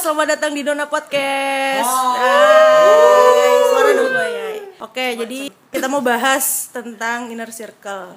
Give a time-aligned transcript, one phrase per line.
[0.00, 1.84] selamat datang di Dona Podcast.
[1.84, 2.16] Wow.
[2.16, 4.48] Hai, suara dulu ya.
[4.80, 8.16] Oke, jadi kita mau bahas tentang inner circle.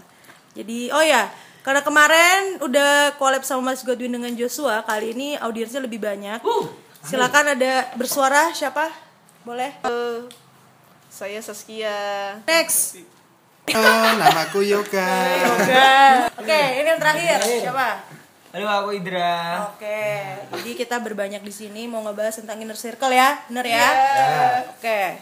[0.56, 1.28] Jadi, oh ya,
[1.60, 6.40] karena kemarin udah collab sama Mas Godwin dengan Joshua, kali ini audiensnya lebih banyak.
[7.04, 8.88] Silakan ada bersuara siapa?
[9.44, 9.76] Boleh?
[11.12, 12.40] Saya Saskia.
[12.48, 13.04] Next.
[13.76, 15.12] Oh, namaku Yoga.
[16.40, 17.44] Oke, ini yang terakhir.
[17.44, 18.23] Siapa?
[18.54, 19.66] Halo aku Indra.
[19.74, 20.06] Oke,
[20.54, 23.88] jadi kita berbanyak di sini mau ngebahas tentang inner circle ya, bener ya?
[24.70, 25.18] Oke.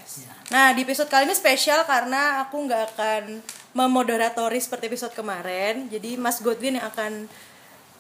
[0.52, 3.23] Nah di episode kali ini spesial karena aku nggak akan
[3.72, 5.88] memoderatori seperti episode kemarin.
[5.88, 7.31] Jadi Mas Godwin yang akan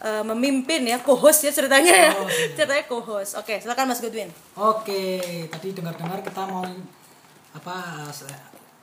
[0.03, 2.11] eh, memimpin ya, co-host ya ceritanya ya,
[2.59, 3.39] ceritanya co-host.
[3.39, 4.27] Oke, silakan Mas Godwin.
[4.59, 6.67] Oke, tadi dengar-dengar kita mau
[7.55, 7.75] apa
[8.11, 8.27] se-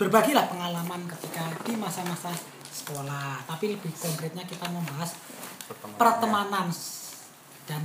[0.01, 2.33] berbagilah pengalaman ketika di masa-masa
[2.73, 3.45] sekolah.
[3.45, 5.13] Tapi lebih konkretnya kita mau bahas
[5.95, 7.25] pertemanan s-
[7.65, 7.83] dan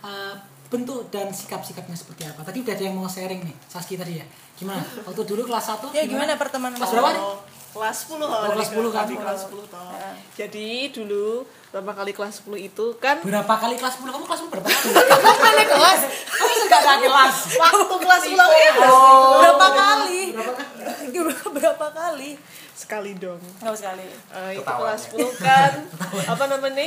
[0.00, 0.34] eh,
[0.68, 2.40] bentuk dan sikap-sikapnya seperti apa.
[2.42, 4.26] Tadi udah ada yang mau sharing nih, Saski tadi ya.
[4.54, 4.84] Gimana?
[5.02, 6.76] Waktu dulu kelas 1 Ya gimana pertemanan?
[6.76, 7.22] Kelas berapa nih?
[7.22, 7.38] Oh,
[7.70, 9.06] kelas 10 Oh, kelas 10 kan?
[9.06, 9.90] kelas 10 toh.
[10.34, 11.26] Jadi dulu
[11.64, 14.08] pertama kali kelas 10 itu kan Berapa kali kelas 10?
[14.08, 14.88] Kamu kelas 10 berapa kali?
[15.14, 16.00] Kamu kali kelas?
[16.28, 17.36] Kamu enggak ada kelas.
[17.56, 18.72] waktu kelas 10 ya
[19.38, 20.20] Berapa kali?
[21.48, 22.30] Berapa kali?
[22.78, 23.40] sekali dong.
[23.58, 24.06] Nggak sekali.
[24.06, 25.72] Eh, itu kelas 10 kan
[26.32, 26.86] apa namanya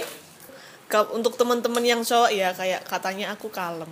[1.15, 3.89] Untuk teman-teman yang cowok ya kayak katanya aku kalem.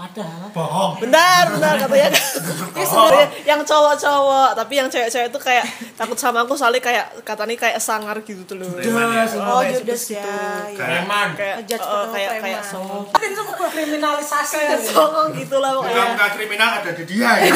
[0.00, 0.96] Padahal Bohong.
[0.96, 2.08] Benar, benar katanya.
[2.72, 7.56] Ini sebenarnya yang cowok-cowok, tapi yang cewek-cewek itu kayak takut sama aku soalnya kayak katanya
[7.60, 8.80] kayak sangar gitu tuh loh.
[8.80, 10.16] Oh, kayak judes gitu.
[10.16, 10.72] ya.
[10.72, 11.04] ya.
[11.04, 11.36] Preman.
[11.36, 12.44] Kayak ketemu kayak preman.
[12.48, 13.04] kayak songong.
[13.12, 14.56] Ini semua kriminalisasi.
[14.56, 15.92] Kayak songong gitu lah pokoknya.
[16.00, 17.52] Muka-muka kriminal ada di dia ya.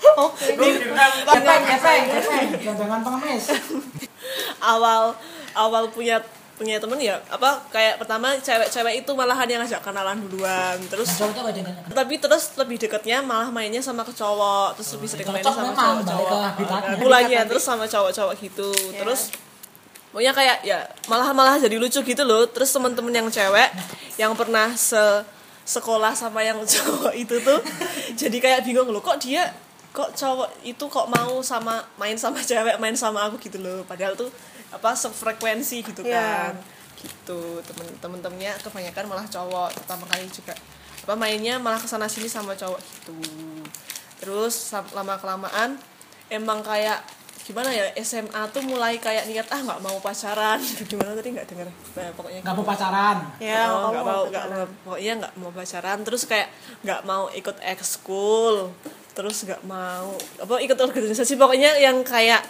[0.00, 2.46] Gepeng, gepeng, gepeng.
[2.64, 3.44] Jangan pengemis.
[4.72, 5.12] awal
[5.52, 6.24] awal punya
[6.60, 11.08] punya temen ya apa kayak pertama cewek-cewek itu malahan yang ngajak kenalan duluan terus
[11.96, 16.40] tapi terus lebih deketnya malah mainnya sama ke cowok terus lebih sering mainnya sama cowok-cowok.
[16.52, 16.96] habitatnya.
[17.00, 18.68] mulanya terus sama cowok-cowok gitu
[19.00, 19.32] terus
[20.10, 22.42] pokoknya kayak ya malah malah jadi lucu gitu loh.
[22.50, 23.70] Terus temen-temen yang cewek
[24.18, 25.22] yang pernah se
[25.64, 27.62] sekolah sama yang cowok itu tuh
[28.18, 29.54] jadi kayak bingung loh kok dia
[29.90, 33.82] kok cowok itu kok mau sama main sama cewek main sama aku gitu loh.
[33.84, 34.30] Padahal tuh
[34.70, 36.50] apa sefrekuensi gitu Iya.
[36.50, 36.54] kan.
[36.94, 39.74] Gitu temen temen-temennya kebanyakan malah cowok.
[39.74, 40.54] Pertama kali juga
[41.00, 43.16] apa mainnya malah ke sana sini sama cowok gitu.
[44.18, 44.54] Terus
[44.92, 45.80] lama kelamaan
[46.28, 47.00] emang kayak
[47.40, 50.60] gimana ya SMA tuh mulai kayak niat ah nggak mau pacaran.
[50.86, 51.66] Gimana tadi nggak dengar?
[51.66, 53.16] Nah, pokoknya Nggak mau pacaran.
[53.42, 54.68] Ya, Oh, nggak mau nggak pacaran.
[54.68, 55.98] mau pokoknya nggak mau pacaran.
[56.04, 56.48] Terus kayak
[56.84, 58.70] nggak mau ikut ekskul
[59.12, 61.34] terus nggak mau apa ikut organisasi.
[61.36, 62.42] Pokoknya yang kayak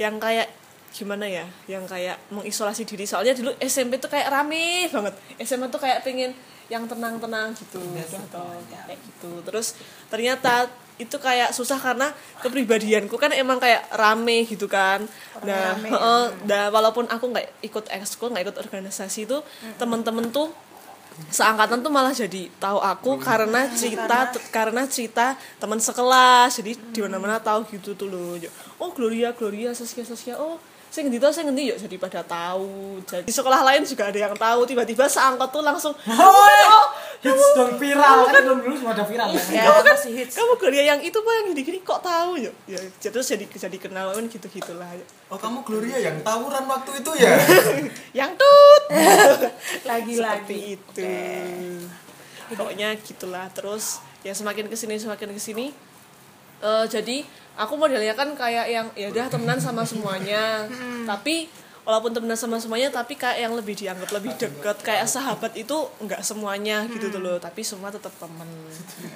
[0.00, 0.48] yang kayak
[0.90, 3.06] gimana ya yang kayak mengisolasi diri.
[3.06, 5.14] Soalnya dulu SMP tuh kayak rame banget.
[5.42, 6.34] SMA tuh kayak pengen
[6.70, 8.54] yang tenang-tenang gitu udah tau,
[8.86, 9.42] kayak gitu.
[9.42, 9.74] Terus
[10.06, 12.12] ternyata itu kayak susah karena
[12.44, 15.02] kepribadianku kan emang kayak rame gitu kan.
[15.42, 19.40] Nah rame, heeh, nah walaupun aku nggak ikut ekskul nggak ikut organisasi itu
[19.80, 20.52] temen-temen tuh
[21.30, 26.56] seangkatan tuh malah jadi tahu aku karena cerita karena cerita teman sekelas.
[26.58, 28.34] Jadi di mana mana tahu gitu tuh loh.
[28.80, 30.38] Oh Gloria Gloria Saskia Saskia.
[30.40, 30.56] Oh
[30.90, 31.70] saya ngendi tau saya ngendi?
[31.70, 32.98] Yuk jadi pada tahu.
[33.04, 34.60] Jadi di sekolah lain juga ada yang tahu.
[34.66, 36.84] Tiba-tiba seangkot tuh langsung Oh,
[37.22, 38.26] hits dong viral.
[38.26, 39.42] kan belum dulu semua ada viral ya.
[39.60, 40.34] Ya, masih hits.
[40.34, 42.36] kamu Gloria yang itu pak yang gini-gini kok tahu?
[42.36, 44.90] Yuk ya terus jadi jadi kenal kan gitu gitulah
[45.26, 47.38] Oh, kamu Gloria yang tawuran waktu itu ya?
[48.18, 48.84] yang tut.
[49.88, 50.18] Lagi-lagi.
[50.42, 51.06] seperti itu.
[52.50, 53.46] Pokoknya gitulah.
[53.54, 55.70] Terus ya semakin ke sini semakin ke sini
[56.60, 57.24] eh jadi
[57.60, 60.64] aku modelnya kan kayak yang ya udah temenan sama semuanya.
[61.04, 61.48] Tapi
[61.84, 66.20] walaupun temenan sama semuanya tapi kayak yang lebih dianggap lebih deket kayak sahabat itu nggak
[66.24, 67.36] semuanya gitu tuh loh.
[67.40, 68.48] Tapi semua tetap temen.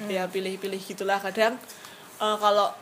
[0.09, 1.21] Ya pilih-pilih gitulah.
[1.21, 1.57] Kadang
[2.21, 2.73] eh, kalau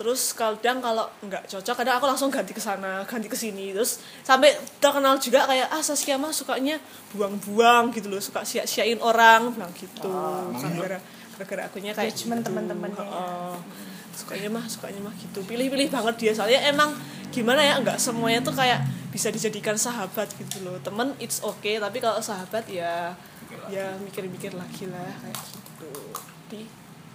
[0.00, 3.76] terus kadang kalau nggak cocok kadang aku langsung ganti ke sana ganti ke sini.
[3.76, 6.80] Terus sampai terkenal juga kayak ah Saskia mah sukanya
[7.12, 8.20] buang-buang gitu loh.
[8.20, 10.08] Suka sia-siain orang bilang gitu.
[10.56, 12.48] Gara-gara akunya kayak Judgement gitu.
[12.52, 13.00] teman-temannya.
[13.00, 13.54] Heeh.
[14.10, 16.92] sukanya mah sukanya mah gitu pilih-pilih banget dia soalnya emang
[17.30, 18.82] gimana ya nggak semuanya tuh kayak
[19.14, 23.14] bisa dijadikan sahabat gitu loh temen it's okay tapi kalau sahabat ya
[23.70, 25.92] ya mikir-mikir lagi lah kayak gitu
[26.50, 26.62] Jadi,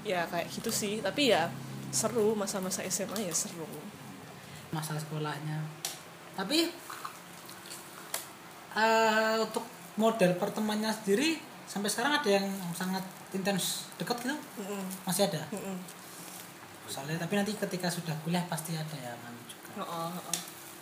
[0.07, 1.51] ya kayak gitu sih tapi ya
[1.91, 3.67] seru masa-masa SMA ya seru
[4.75, 5.63] Masa sekolahnya.
[6.35, 6.67] Tapi
[8.75, 9.63] eh, untuk
[9.95, 13.01] model pertemanannya sendiri sampai sekarang ada yang sangat
[13.31, 14.83] intens dekat gitu Mm-mm.
[15.03, 15.75] masih ada Mm-mm.
[16.85, 20.37] soalnya tapi nanti ketika sudah kuliah pasti ada ya kan juga Oh, oh, oh.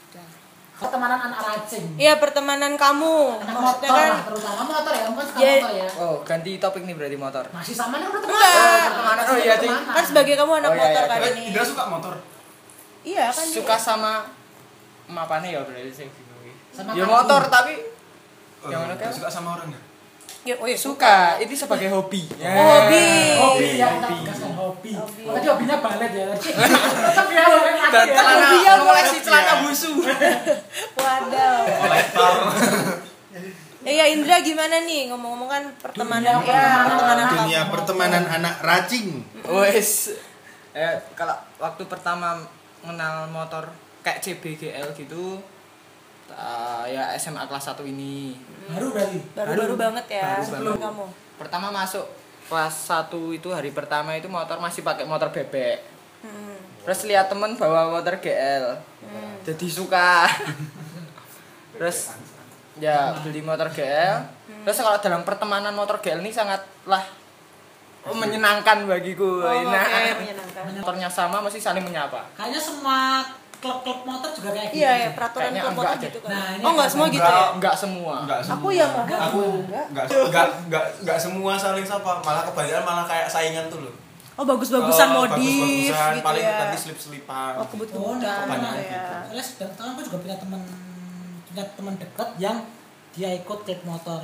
[0.05, 0.27] Udah.
[0.75, 5.15] pertemanan anak racing Iya pertemanan kamu anak maksudnya motor kan lah terutama motor ya kamu
[5.15, 7.43] kan suka Ya- motor ya Oh, ganti topik nih berarti motor.
[7.49, 8.83] masih sama nih udah Enggak.
[8.85, 9.71] pertemanan Oh, iya, Ting.
[9.71, 11.09] kan sebagai kamu anak Oh, iya, motor iya.
[11.09, 12.13] kan Eh, ini Indra suka motor?
[13.03, 14.11] iya kan Suka sama
[15.05, 16.53] mapane ya berarti saya bingung.
[16.69, 17.73] Sama Ya motor tapi
[18.59, 19.11] Oh, Yang mana, Kak?
[19.11, 19.81] suka sama orang ya?
[20.43, 21.37] Ya, oh iya suka.
[21.37, 22.27] Ini sebagai hobi.
[22.37, 23.03] Oh, hobi
[23.35, 28.13] hobi ya kita tegaskan hobi Oh, tadi hobinya balet ya tetap ya hobi Dan ya.
[28.13, 28.47] celana
[28.79, 29.19] balet.
[29.19, 29.53] celana Iya.
[29.61, 29.91] busu.
[30.93, 31.57] Wadaw.
[31.63, 32.35] Kolektor.
[33.83, 36.87] Eh, ya Indra gimana nih ngomong-ngomong kan pertemanan Dunia pertemanan.
[36.87, 37.25] pertemanan.
[37.33, 39.07] Dunia pertemanan anak racing.
[39.45, 40.15] Wes.
[40.71, 42.39] Eh, kalau waktu pertama
[42.79, 43.67] mengenal motor
[44.01, 45.39] kayak CBGL gitu
[46.35, 48.37] ah, ya SMA kelas 1 ini.
[48.63, 50.87] baru berarti Baru-baru banget ya Baru sebelum banget.
[50.87, 51.05] kamu.
[51.35, 52.05] Pertama masuk
[52.45, 55.83] kelas 1 itu hari pertama itu motor masih pakai motor bebek.
[56.21, 56.55] Hmm.
[56.83, 58.65] Terus lihat temen bawa motor GL.
[59.43, 60.23] Jadi suka.
[61.75, 62.15] Terus
[62.77, 64.17] ya beli motor GL.
[64.63, 67.03] Terus kalau dalam pertemanan motor GL ini sangatlah
[68.03, 69.43] oh, menyenangkan bagiku.
[69.43, 70.61] Oh, Nah, oke, menyenangkan.
[70.79, 72.23] Motornya sama masih saling menyapa.
[72.33, 73.23] kayaknya semua
[73.63, 76.29] klub-klub motor juga kayak gitu Iya ya peraturan Kayaknya klub motor gitu kan.
[76.35, 77.31] Nah, ini oh enggak semua gitu ya?
[77.31, 77.47] enggak.
[77.55, 78.13] Enggak semua.
[78.27, 78.59] Enggak semua.
[78.59, 79.19] Aku yang enggak.
[79.23, 79.85] Aku enggak.
[79.87, 83.95] enggak enggak enggak enggak semua saling sapa, malah kebanyakan malah kayak saingan tuh loh.
[84.33, 86.57] Oh bagus-bagusan Oh, modif bagus-bagusan, gitu paling ya.
[86.65, 87.51] nanti slip-slipan.
[87.55, 89.05] Oh Oh, kebut-kebutan nah, gitu kebanyakan ya.
[89.29, 90.61] Soalnya sedang aku juga punya teman
[91.47, 92.57] punya teman dekat yang
[93.13, 94.21] dia ikut klub motor.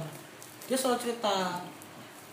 [0.65, 1.61] Dia selalu cerita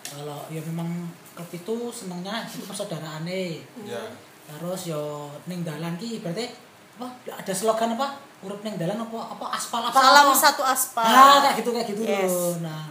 [0.08, 0.88] kalau ya memang
[1.36, 3.60] klub itu senengnya itu persaudaraane.
[3.84, 4.02] Ya.
[4.48, 6.48] Terus yo ning dalan ki berarti
[6.96, 8.08] apa ada slogan apa?
[8.40, 9.92] Urip ning dalan apa apa aspal apa?
[9.92, 10.34] Salam apa?
[10.34, 11.04] satu aspal.
[11.04, 12.24] Nah, kayak gitu kayak gitu Yes.
[12.26, 12.54] loh.
[12.64, 12.84] Nah,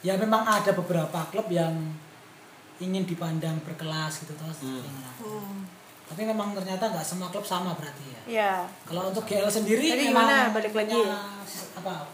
[0.00, 1.74] ya memang ada beberapa klub yang
[2.78, 4.62] ingin dipandang berkelas gitu terus.
[4.62, 5.66] Hmm.
[6.08, 8.22] Tapi memang ternyata nggak semua klub sama berarti ya.
[8.24, 8.52] Ya.
[8.86, 10.54] Kalau untuk GL sendiri Jadi memang gimana?
[10.54, 10.94] Balik lagi.
[11.74, 12.06] apa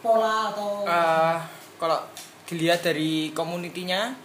[0.00, 1.36] pola atau Eh,
[1.76, 1.98] kalau
[2.44, 4.16] dilihat dari komunitinya,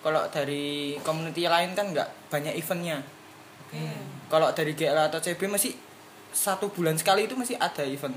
[0.00, 2.98] kalau dari komuniti lain kan nggak banyak eventnya.
[3.62, 4.17] Oke.
[4.28, 5.72] Kalau dari GL atau CB masih
[6.28, 8.12] satu bulan sekali itu masih ada event.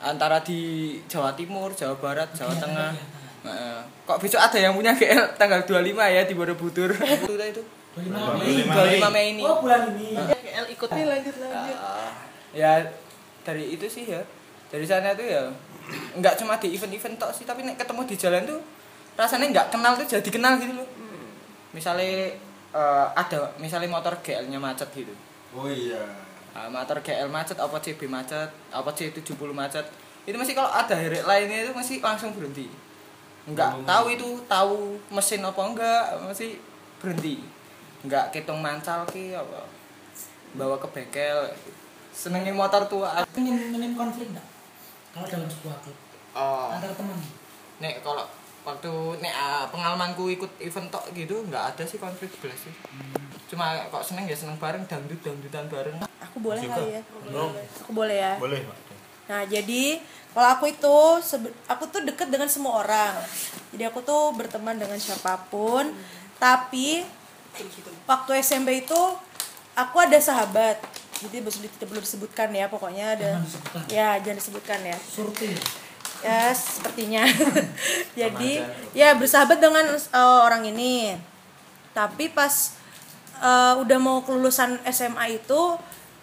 [0.00, 2.90] Antara di Jawa Timur, Jawa Barat, Jawa Kegiatan- Tengah.
[2.92, 3.14] kegiatan.
[3.46, 6.90] Nah, kok besok ada yang punya GL tanggal 25 ya di Borobudur.
[7.14, 7.62] itu itu.
[7.96, 8.64] 25 Mei.
[8.66, 9.42] 25 Mei ini.
[9.44, 10.12] Oh, bulan ini.
[10.16, 11.76] GL ikut nih lanjut lanjut.
[11.78, 12.12] Ah,
[12.52, 12.72] ya
[13.40, 14.20] dari itu sih ya.
[14.68, 15.46] Dari sana tuh ya
[16.18, 18.58] nggak cuma di event-event tok sih, tapi nek ketemu di jalan tuh
[19.14, 20.88] rasanya nggak kenal tuh jadi kenal gitu loh.
[21.70, 22.34] Misalnya
[22.76, 25.14] eh, ada misalnya motor GL-nya macet gitu.
[25.50, 26.04] Oh iya.
[26.52, 29.84] Ah, motor GL macet, apa CB macet, apa C70 macet.
[30.24, 32.68] Itu masih kalau ada herek lainnya itu masih langsung berhenti.
[33.46, 33.84] Enggak Oh.
[33.84, 34.76] tahu itu tahu
[35.08, 36.58] mesin apa enggak, masih
[36.98, 37.44] berhenti.
[38.02, 39.64] Enggak ketong mancal ki apa.
[40.52, 41.48] Bawa ke bengkel.
[42.10, 43.20] Senengnya motor tua.
[43.36, 44.46] Ingin ingin konflik enggak?
[45.12, 45.96] Kalau dalam sebuah klub
[46.32, 46.68] Oh.
[46.68, 47.16] antara teman.
[47.78, 48.24] Nek kalau
[48.66, 48.92] waktu
[49.22, 52.74] nek ah, pengalamanku ikut event tok gitu nggak ada sih konflik belas sih.
[53.46, 56.02] Cuma kok seneng ya seneng bareng dangdut dangdutan bareng.
[56.02, 56.74] Aku boleh Juga.
[56.74, 57.02] kali ya?
[57.30, 57.50] Belum.
[57.86, 58.34] Aku boleh ya.
[58.42, 58.76] Boleh, Pak.
[59.26, 60.02] Nah, jadi
[60.34, 60.96] kalau aku itu
[61.70, 63.14] aku tuh deket dengan semua orang.
[63.70, 65.94] Jadi aku tuh berteman dengan siapa pun.
[66.36, 67.06] Tapi
[68.04, 69.00] waktu SMP itu
[69.78, 70.82] aku ada sahabat.
[71.16, 73.40] Jadi belum tidak perlu disebutkan ya, pokoknya ada.
[73.40, 73.82] Jangan disebutkan.
[73.88, 74.96] Ya, jangan disebutkan ya.
[75.00, 75.48] Surti.
[76.26, 77.22] Ya, sepertinya.
[78.16, 81.14] Jadi, ya bersahabat dengan eh, orang ini.
[81.92, 82.72] Tapi pas
[83.40, 85.60] eh, udah mau kelulusan SMA itu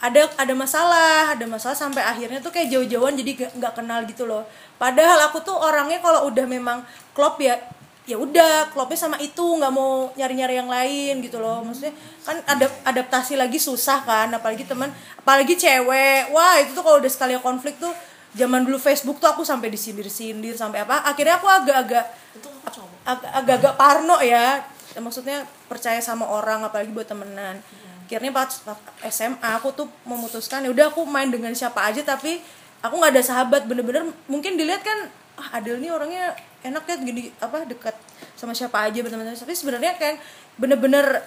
[0.03, 4.27] ada ada masalah, ada masalah sampai akhirnya tuh kayak jauh-jauhan jadi gak- nggak kenal gitu
[4.27, 4.43] loh.
[4.75, 6.83] Padahal aku tuh orangnya kalau udah memang
[7.15, 7.55] klop ya
[8.03, 11.95] ya udah klopnya sama itu nggak mau nyari-nyari yang lain gitu loh maksudnya
[12.27, 17.07] kan ada adaptasi lagi susah kan apalagi teman apalagi cewek wah itu tuh kalau udah
[17.07, 17.95] sekali konflik tuh
[18.33, 21.05] zaman dulu Facebook tuh aku sampai disindir-sindir sampai apa.
[21.05, 22.05] Akhirnya aku agak-agak
[23.05, 24.61] ag- agak-agak parno ya.
[24.97, 27.61] Maksudnya percaya sama orang apalagi buat temenan.
[28.05, 28.77] Akhirnya pas, pas
[29.09, 32.41] SMA aku tuh memutuskan ya udah aku main dengan siapa aja tapi
[32.81, 33.65] aku nggak ada sahabat.
[33.65, 37.97] Bener-bener mungkin dilihat kan ah Adel nih orangnya enak ya gini apa dekat
[38.37, 40.21] sama siapa aja berteman tapi sebenarnya kayak
[40.61, 41.25] bener-bener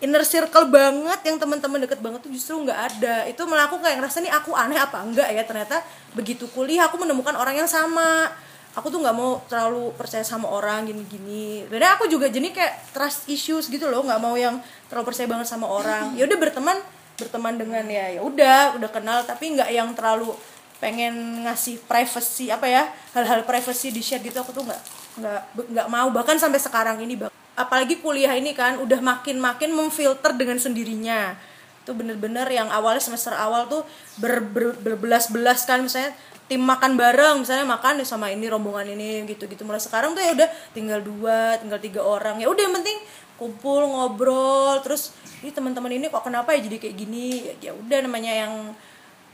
[0.00, 3.24] inner circle banget yang teman-teman deket banget tuh justru nggak ada.
[3.24, 5.80] Itu malah aku kayak ngerasa nih aku aneh apa enggak ya ternyata
[6.12, 8.28] begitu kuliah aku menemukan orang yang sama.
[8.76, 11.64] Aku tuh nggak mau terlalu percaya sama orang gini-gini.
[11.72, 14.60] Dan aku juga jadi kayak trust issues gitu loh nggak mau yang
[14.92, 16.12] terlalu percaya banget sama orang.
[16.12, 16.76] Ya udah berteman
[17.16, 20.36] berteman dengan ya ya udah udah kenal tapi nggak yang terlalu
[20.76, 22.84] pengen ngasih privacy apa ya
[23.16, 24.82] hal-hal privacy di share gitu aku tuh nggak
[25.24, 25.40] nggak
[25.72, 26.12] nggak mau.
[26.12, 31.34] Bahkan sampai sekarang ini bah- apalagi kuliah ini kan udah makin makin memfilter dengan sendirinya.
[31.82, 33.82] Itu bener-bener yang awalnya semester awal tuh
[34.20, 36.12] ber, ber, berbelas-belas kan misalnya
[36.46, 39.64] tim makan bareng misalnya makan sama ini rombongan ini gitu-gitu.
[39.64, 42.38] Mulai sekarang tuh ya udah tinggal dua tinggal tiga orang.
[42.38, 42.98] Ya udah yang penting
[43.40, 47.26] kumpul ngobrol terus ini teman-teman ini kok kenapa ya jadi kayak gini?
[47.50, 48.52] Ya, ya udah namanya yang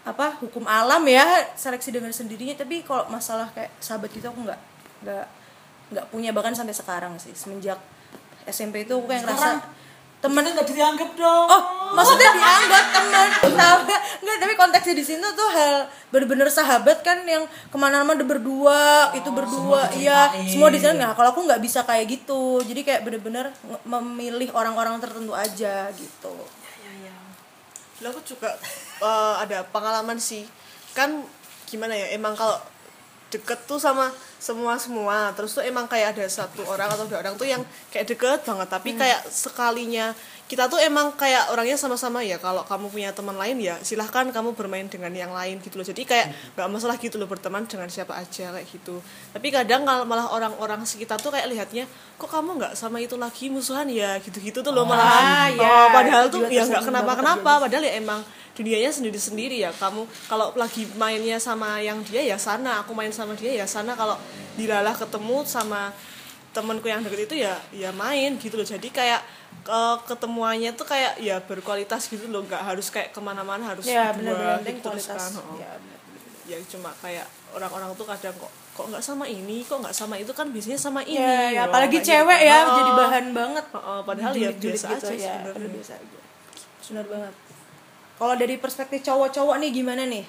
[0.03, 1.27] apa hukum alam ya
[1.59, 2.55] seleksi dengan sendirinya.
[2.55, 4.61] Tapi kalau masalah kayak sahabat gitu aku nggak
[5.03, 5.27] nggak
[5.93, 7.77] nggak punya bahkan sampai sekarang sih semenjak
[8.49, 9.63] SMP itu aku kayak ngerasa
[10.23, 11.47] temen nggak dianggap dong.
[11.51, 11.63] oh
[11.99, 14.01] maksudnya dianggap temen Tahu nggak?
[14.23, 18.83] nggak tapi konteksnya di sini tuh hal bener-bener sahabat kan yang ke mana-mana udah berdua
[19.19, 23.03] itu berdua iya semua di sana nah kalau aku nggak bisa kayak gitu jadi kayak
[23.03, 23.51] bener-bener
[23.83, 26.35] memilih orang-orang tertentu aja gitu
[28.03, 28.51] Lah aku juga
[28.99, 30.43] eh, ada pengalaman sih.
[30.93, 31.23] Kan
[31.71, 32.11] gimana ya?
[32.13, 32.59] Emang kalau
[33.33, 35.33] deket tuh sama semua semua.
[35.33, 38.69] Terus tuh emang kayak ada satu orang atau dua orang tuh yang kayak deket banget.
[38.69, 40.13] Tapi kayak sekalinya
[40.45, 42.37] kita tuh emang kayak orangnya sama-sama ya.
[42.37, 45.87] Kalau kamu punya teman lain ya silahkan kamu bermain dengan yang lain gitu loh.
[45.87, 49.01] Jadi kayak nggak masalah gitu loh berteman dengan siapa aja kayak gitu.
[49.33, 51.89] Tapi kadang kalau malah orang-orang sekitar tuh kayak lihatnya
[52.21, 54.21] kok kamu nggak sama itu lagi musuhan ya?
[54.21, 55.65] Gitu-gitu tuh loh Ah, malah ya.
[55.65, 57.51] Oh, padahal tuh ya nggak kenapa-kenapa.
[57.65, 58.21] padahal ya emang
[58.53, 63.33] dunianya sendiri-sendiri ya kamu kalau lagi mainnya sama yang dia ya sana aku main sama
[63.33, 64.21] dia ya sana kalau
[64.55, 65.89] dilalah ketemu sama
[66.51, 69.21] temenku yang deket itu ya ya main gitu loh jadi kayak
[69.65, 74.13] eh, ketemuannya tuh kayak ya berkualitas gitu loh nggak harus kayak ke mana-mana harus ya
[74.13, 75.41] berdua bener-bener gitu terus kualitas kan.
[75.41, 75.57] Oh.
[75.57, 75.99] ya bener.
[76.45, 80.33] ya cuma kayak orang-orang tuh kadang kok kok nggak sama ini kok nggak sama itu
[80.33, 82.49] kan biasanya sama ini Ya, ya, loh, apalagi kayak cewek gitu.
[82.49, 82.77] ya Oh.
[82.77, 85.53] jadi bahan banget Oh, padahal ya biasa gitu, aja ya, sebenarnya.
[85.57, 86.19] bener biasa aja
[86.83, 87.35] benar banget
[88.23, 90.23] kalau dari perspektif cowok-cowok nih gimana nih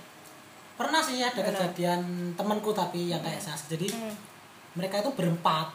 [0.73, 3.53] Pernah sih ada kejadian temanku tapi yang kayak saya.
[3.69, 4.09] Jadi Hmm.
[4.73, 5.69] mereka itu berempat.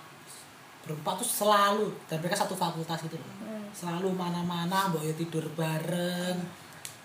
[0.82, 3.30] Berempat tuh selalu dan mereka satu fakultas gitu loh.
[3.46, 3.62] Hmm.
[3.70, 6.34] Selalu mana-mana mbok ya tidur bareng.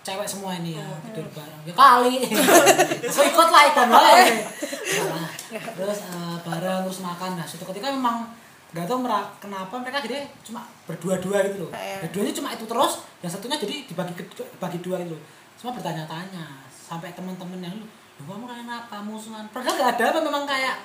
[0.02, 1.06] Cewek semua ini ya Hmm.
[1.06, 1.60] tidur bareng.
[1.62, 2.18] Ya kali.
[3.14, 3.62] Aku ikut lah.
[3.86, 5.30] Nah,
[5.78, 7.38] Terus eh, bareng terus makan.
[7.38, 8.26] Nah, suatu ketika memang
[8.74, 11.70] nggak tahu mera- kenapa mereka jadi cuma berdua-dua gitu loh.
[11.70, 14.12] Kayak- Keduanya cuma itu terus, yang satunya jadi dibagi
[14.58, 15.22] bagi dua gitu loh.
[15.54, 17.86] Semua bertanya-tanya sampai teman-teman yang lu,
[18.18, 19.46] "Loh, kamu kalian apa musuhan?
[19.48, 20.76] Padahal nggak ada apa memang kayak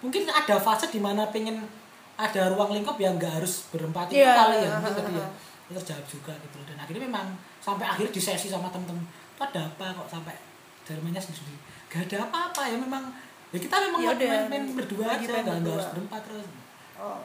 [0.00, 1.62] mungkin ada fase di mana pengen
[2.16, 5.28] ada ruang lingkup yang nggak harus berempat itu Iya, kali ya mungkin tadi ya
[5.70, 6.66] itu terjawab juga gitu loh.
[6.66, 7.26] dan akhirnya memang
[7.58, 10.34] sampai akhir di sesi sama temen-temen itu ada apa kok sampai
[10.82, 11.54] Jermannya sendiri
[11.86, 13.06] gak ada apa-apa ya memang
[13.50, 16.44] ya kita memang Ya main, main berdua aja nggak harus berempat terus
[17.00, 17.18] oh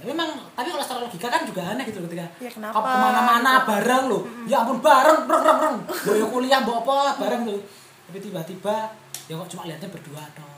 [0.00, 2.72] Ya, memang tapi kalau secara logika kan juga aneh gitu loh ketika Ya, kenapa?
[2.72, 4.24] ke mana-mana bareng loh.
[4.48, 5.76] Ya ampun bareng reng reng reng.
[5.84, 7.60] Boyo kuliah bawa apa bareng loh
[8.08, 8.88] tapi tiba-tiba
[9.28, 10.48] ya kok cuma lihatnya berdua dong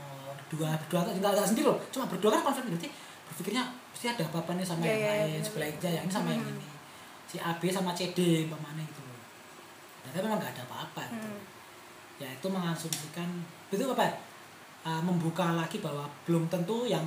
[0.47, 1.79] berdua berdua tuh nggak nggak sendiri loh.
[1.91, 2.89] Cuma berdua kan konflik berarti
[3.27, 5.43] berpikirnya pasti ada apa-apa nih sama Iya, yang iya, lain bener.
[5.43, 6.67] sebaliknya yang ini sama yang ini.
[7.27, 9.19] Si A B sama C D umpamanya gitu loh.
[10.07, 11.27] Dan memang nggak ada apa-apa gitu.
[11.27, 11.43] Hmm.
[12.17, 13.29] ya itu mengasumsikan
[13.69, 14.15] itu apa ya?
[14.83, 17.03] Uh, membuka lagi bahwa belum tentu yang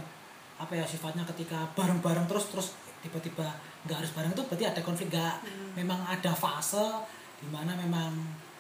[0.56, 2.68] apa ya sifatnya ketika bareng-bareng terus terus
[3.00, 3.44] tiba-tiba
[3.84, 5.36] nggak harus bareng itu berarti ada konflik nggak
[5.76, 6.82] memang ada fase
[7.38, 8.10] di mana memang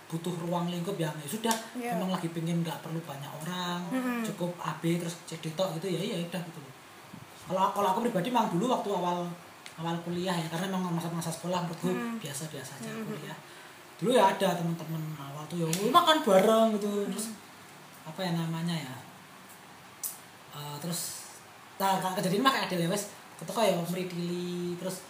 [0.05, 1.95] butuh ruang lingkup yang ya sudah Iya.
[1.95, 3.79] memang lagi pengen nggak perlu banyak orang
[4.21, 6.61] cukup AB terus CD tok gitu ya ya udah gitu
[7.45, 9.25] kalau kalau aku pribadi memang dulu waktu awal
[9.75, 13.37] awal kuliah ya karena memang masa-masa sekolah menurutku biasa-biasa aja kuliah.
[13.95, 17.33] Dulu ya ada teman-teman awal tuh ya "Oh, makan bareng gitu terus
[18.03, 18.95] apa ya namanya ya
[20.55, 21.14] Eh, terus
[21.75, 23.11] nah kejadian mah kayak ada wes.
[23.35, 25.03] Ketika ya meritili terus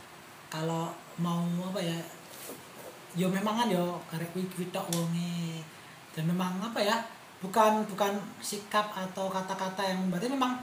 [0.50, 0.90] kalau
[1.22, 1.98] mau apa ya
[3.16, 5.62] yo memang kan yo karek kuwi kuwi tok wonge.
[6.16, 6.96] Dan memang apa ya
[7.44, 10.58] bukan bukan sikap atau kata-kata yang berarti memang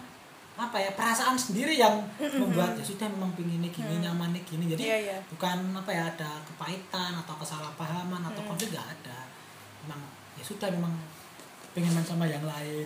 [0.53, 4.69] apa ya perasaan sendiri yang membuat ya sudah memang pingin gini nyaman gini.
[4.69, 5.19] Jadi Iya, iya.
[5.33, 9.19] bukan apa ya ada kepahitan atau kesalahpahaman atau konflik nggak ada.
[9.85, 10.01] Memang
[10.37, 10.93] ya sudah memang
[11.73, 12.85] pengen main sama yang lain.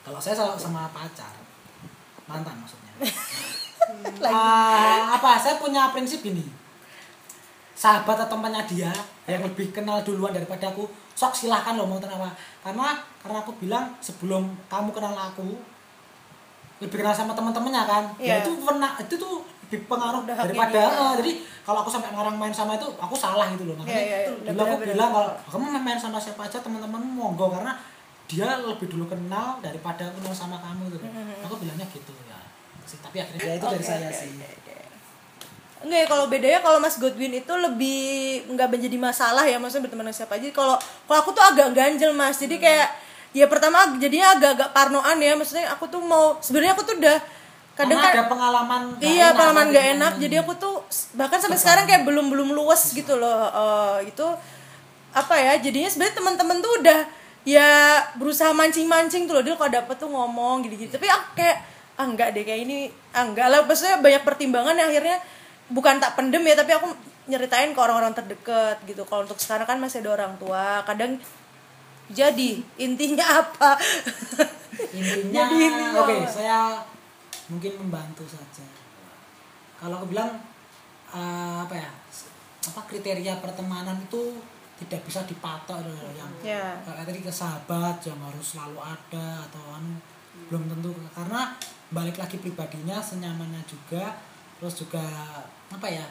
[0.00, 1.45] Kalau saya sama, sama pacar
[2.26, 2.92] mantan maksudnya.
[4.18, 5.38] Ah, apa?
[5.38, 6.42] Saya punya prinsip gini.
[7.76, 8.90] Sahabat atau temannya dia
[9.30, 12.28] yang lebih kenal duluan daripada aku sok silahkan lo mau kenapa
[12.60, 15.56] karena karena aku bilang sebelum kamu kenal aku
[16.82, 18.04] lebih kenal sama teman-temannya kan?
[18.18, 21.32] Ya itu pernah itu tuh lebih pengaruh Udah daripada eh, jadi
[21.66, 23.74] kalau aku sampai ngarang main sama itu aku salah gitu loh.
[23.78, 24.50] Makanya Iya, iya, iya.
[24.50, 27.50] dulu aku bilang kalau kamu main sama siapa aja teman-teman monggo.
[27.50, 27.74] Karena
[28.26, 31.06] dia lebih dulu kenal daripada aku kenal sama kamu gitu.
[31.42, 32.38] Aku bilangnya gitu ya.
[32.82, 34.30] Sih tapi akhirnya ya itu dari Oke, saya oke, sih.
[34.32, 34.74] oke, oke.
[35.76, 38.00] Enggak ya kalau bedanya kalau Mas Godwin itu lebih
[38.48, 40.34] nggak menjadi masalah ya maksudnya berteman dengan siapa.
[40.34, 40.48] Aja.
[40.50, 42.36] Kalau kalau aku tuh agak ganjel Mas.
[42.36, 42.88] Jadi kayak
[43.30, 45.32] ya pertama jadinya agak-agak parnoan ya.
[45.36, 47.18] Maksudnya aku tuh mau sebenarnya aku tuh udah
[47.76, 49.74] kadang Karena kan ada pengalaman nggak iya enak pengalaman tadi.
[49.76, 50.12] gak enak.
[50.18, 50.74] Jadi aku tuh
[51.12, 54.26] bahkan sampai sekarang kayak belum belum luas gitu loh Eh, itu
[55.12, 55.52] apa ya?
[55.60, 57.00] Jadinya sebenarnya teman-teman tuh udah
[57.46, 59.44] ya berusaha mancing-mancing tuh loh.
[59.46, 61.62] Dia kalau dapet tuh ngomong gitu-gitu tapi aku kayak
[61.96, 63.62] ah enggak deh kayak ini ah enggak lah.
[63.64, 65.22] Maksudnya banyak pertimbangan yang akhirnya
[65.70, 66.90] bukan tak pendem ya tapi aku
[67.30, 69.06] nyeritain ke orang-orang terdekat gitu.
[69.06, 71.16] Kalau untuk sekarang kan masih ada orang tua kadang
[72.10, 72.50] jadi
[72.82, 73.78] intinya apa?
[74.92, 76.28] Intinya Jadi intinya oke apa?
[76.28, 76.58] saya
[77.46, 78.66] mungkin membantu saja.
[79.78, 80.34] Kalau aku bilang
[81.14, 81.90] eh, apa ya
[82.66, 84.34] apa kriteria pertemanan itu
[84.76, 86.76] tidak bisa dipatok loh yang Ya.
[86.84, 89.96] kayak tadi ke sahabat yang harus selalu ada atau anu
[90.52, 90.92] belum tentu.
[91.16, 91.48] Karena
[91.88, 94.12] balik lagi pribadinya senyamannya juga
[94.60, 95.04] terus juga
[95.72, 96.04] apa ya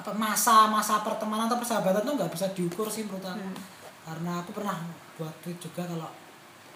[0.00, 3.48] apa masa-masa pertemanan atau persahabatan tuh nggak bisa diukur sih menurut aku.
[4.08, 4.80] Karena aku pernah
[5.20, 6.08] buat tweet juga kalau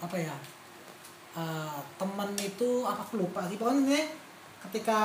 [0.05, 0.37] apa ya
[1.41, 3.57] eh, teman itu apa aku lupa sih.
[3.57, 4.05] Pokoknya
[4.69, 5.01] ketika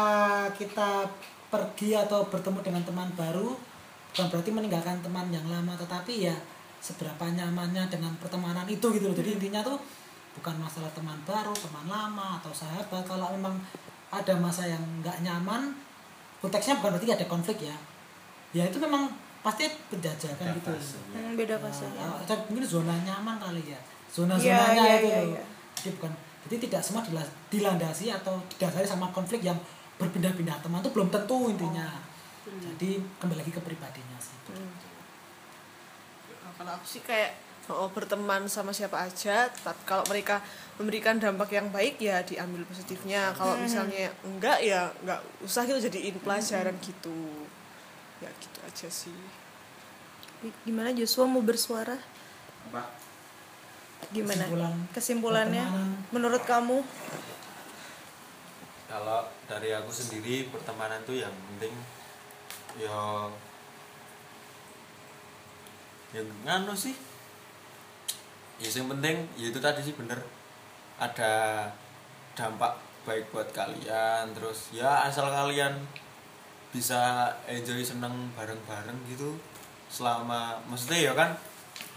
[0.51, 1.07] kita
[1.49, 3.55] pergi atau bertemu dengan teman baru
[4.13, 6.35] bukan berarti meninggalkan teman yang lama tetapi ya
[6.79, 9.15] seberapa nyamannya dengan pertemanan itu gitu loh.
[9.15, 9.77] Jadi intinya tuh
[10.39, 13.03] bukan masalah teman baru teman lama atau sahabat.
[13.03, 13.59] Kalau memang
[14.09, 15.75] ada masa yang nggak nyaman
[16.39, 17.75] konteksnya bukan berarti ada konflik ya.
[18.55, 20.71] Ya itu memang pasti penjajakan gitu.
[21.15, 23.79] Hmm, beda fase Ya, atau mungkin zona nyaman kali ya.
[24.09, 25.31] Zona zonanya iya, itu iya, loh.
[25.37, 25.43] iya.
[25.77, 26.11] jadi bukan
[26.49, 29.55] jadi tidak semua dila- dilandasi atau didasari sama konflik yang
[30.01, 30.57] berpindah-pindah.
[30.63, 31.87] Teman itu belum tentu intinya
[32.47, 34.37] jadi kembali lagi ke pribadinya sih.
[36.39, 37.35] Nah, kalau aku sih kayak
[37.69, 40.41] oh, berteman sama siapa aja tapi kalau mereka
[40.81, 43.35] memberikan dampak yang baik ya diambil positifnya.
[43.35, 47.45] Kalau misalnya enggak ya enggak usah gitu jadiin pelajaran gitu.
[48.23, 49.19] Ya gitu aja sih.
[50.63, 51.99] Gimana Joshua mau bersuara?
[52.71, 53.09] Apa?
[54.09, 54.47] gimana?
[54.47, 55.89] Kesimpulan kesimpulannya pertemanan.
[56.15, 56.77] menurut kamu?
[58.89, 61.73] Kalau dari aku sendiri pertemanan tuh yang penting
[62.77, 63.25] ya.
[66.13, 66.95] Yang nganu sih.
[68.59, 70.19] Ya yang penting ya itu tadi sih bener.
[70.99, 71.65] Ada
[72.35, 72.75] dampak
[73.07, 75.71] baik buat kalian terus ya asal kalian
[76.69, 79.33] bisa enjoy seneng bareng-bareng gitu.
[79.89, 81.33] Selama maksudnya ya kan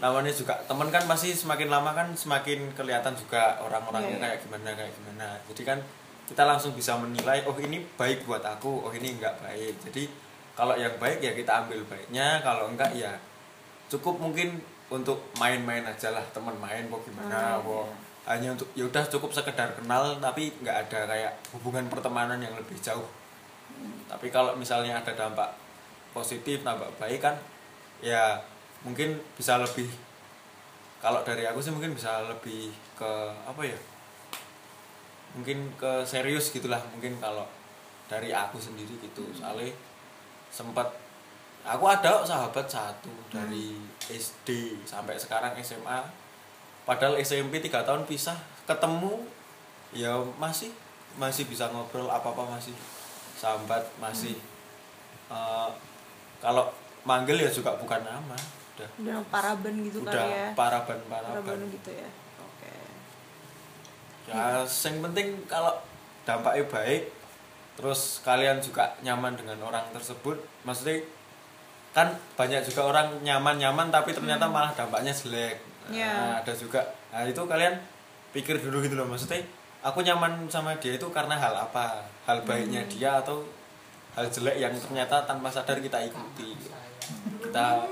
[0.01, 4.23] namanya juga temen kan pasti semakin lama kan semakin kelihatan juga orang-orangnya Iya, iya.
[4.25, 5.27] kayak gimana kayak gimana.
[5.51, 5.79] Jadi kan
[6.23, 9.75] kita langsung bisa menilai oh ini baik buat aku oh ini enggak baik.
[9.91, 10.09] Jadi
[10.53, 13.13] kalau yang baik ya kita ambil baiknya kalau enggak ya
[13.89, 14.61] cukup mungkin
[14.93, 17.89] untuk main-main aja lah teman main kok gimana kok
[18.23, 22.79] hanya untuk ya udah cukup sekedar kenal tapi nggak ada kayak hubungan pertemanan yang lebih
[22.79, 23.03] jauh.
[24.07, 25.51] Tapi kalau misalnya ada dampak
[26.15, 27.35] positif dampak baik kan
[27.99, 28.39] ya
[28.87, 29.91] mungkin bisa lebih
[31.03, 33.11] kalau dari aku sih mungkin bisa lebih ke
[33.43, 33.79] apa ya
[35.35, 37.43] mungkin ke serius gitulah mungkin kalau
[38.07, 39.27] dari aku sendiri gitu.
[39.35, 39.67] Soalnya
[40.53, 40.85] sempat
[41.65, 46.05] aku ada sahabat satu dari SD sampai sekarang SMA
[46.85, 48.37] padahal SMP tiga tahun pisah
[48.69, 49.25] ketemu
[49.95, 50.69] ya masih
[51.17, 52.73] masih bisa ngobrol apa apa masih
[53.37, 54.37] sambat masih.
[55.29, 55.69] Eh,
[56.41, 56.71] kalau
[57.03, 58.37] manggil ya juga bukan nama
[58.73, 58.89] udah.
[59.03, 60.47] Udah paraben gitu udah kali ya?
[60.57, 61.33] paraban paraben.
[61.43, 62.09] Paraban gitu ya?
[62.41, 62.73] Oke.
[64.31, 65.73] Ya yang penting kalau
[66.23, 67.03] dampaknya baik
[67.73, 70.37] terus kalian juga nyaman dengan orang tersebut.
[70.63, 71.01] Maksudnya
[71.93, 75.61] kan banyak juga orang nyaman-nyaman tapi ternyata malah dampaknya jelek.
[75.89, 76.41] Nah, Ya.
[76.41, 76.81] ada juga.
[77.13, 77.75] Nah itu kalian
[78.33, 79.05] pikir dulu gitu loh.
[79.05, 79.45] Maksudnya
[79.85, 82.01] aku nyaman sama dia itu karena hal apa?
[82.25, 83.45] Hal baiknya dia atau
[84.17, 86.57] hal jelek yang ternyata tanpa sadar kita ikuti?
[87.45, 87.85] Kita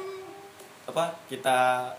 [0.89, 1.89] apa kita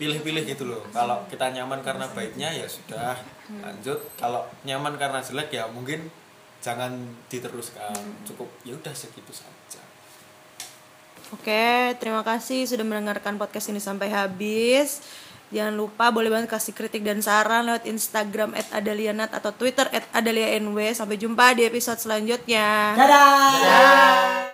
[0.00, 0.80] pilih-pilih gitu loh.
[0.96, 3.12] Kalau kita nyaman karena baiknya ya sudah.
[3.52, 4.00] Lanjut.
[4.16, 6.08] Kalau nyaman karena jelek ya mungkin
[6.62, 6.94] jangan
[7.26, 9.82] diteruskan cukup ya udah segitu saja
[11.32, 15.00] Oke, terima kasih sudah mendengarkan podcast ini sampai habis.
[15.48, 20.76] Jangan lupa boleh banget kasih kritik dan saran lewat Instagram @adalianat atau Twitter @adalianw.
[20.92, 22.96] Sampai jumpa di episode selanjutnya.
[23.00, 24.42] dadah